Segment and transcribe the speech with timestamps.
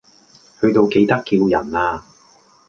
[0.59, 2.03] 去到記得叫人呀